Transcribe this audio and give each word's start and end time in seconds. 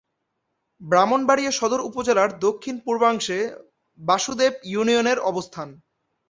ব্রাহ্মণবাড়িয়া 0.81 1.51
সদর 1.51 1.79
উপজেলার 1.89 2.29
দক্ষিণ-পূর্বাংশে 2.45 3.37
বাসুদেব 3.99 4.53
ইউনিয়নের 4.71 5.19
অবস্থান। 5.31 5.67